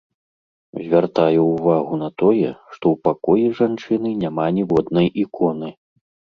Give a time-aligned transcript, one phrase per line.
[0.85, 5.69] Звяртаю ўвагу на тое, што ў пакоі жанчыны няма ніводнай іконы.